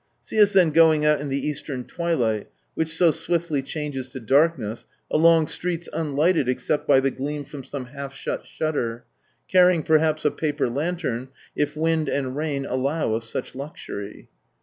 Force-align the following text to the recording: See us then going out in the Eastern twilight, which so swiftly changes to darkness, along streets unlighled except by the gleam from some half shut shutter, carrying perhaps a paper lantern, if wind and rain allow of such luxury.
See 0.23 0.41
us 0.41 0.51
then 0.53 0.71
going 0.71 1.05
out 1.05 1.21
in 1.21 1.29
the 1.29 1.47
Eastern 1.47 1.83
twilight, 1.83 2.49
which 2.73 2.89
so 2.97 3.11
swiftly 3.11 3.61
changes 3.61 4.09
to 4.09 4.19
darkness, 4.19 4.87
along 5.11 5.45
streets 5.45 5.87
unlighled 5.93 6.49
except 6.49 6.87
by 6.87 6.99
the 6.99 7.11
gleam 7.11 7.43
from 7.43 7.63
some 7.63 7.85
half 7.85 8.11
shut 8.15 8.47
shutter, 8.47 9.05
carrying 9.47 9.83
perhaps 9.83 10.25
a 10.25 10.31
paper 10.31 10.71
lantern, 10.71 11.27
if 11.55 11.77
wind 11.77 12.09
and 12.09 12.35
rain 12.35 12.65
allow 12.65 13.13
of 13.13 13.23
such 13.23 13.53
luxury. 13.53 14.27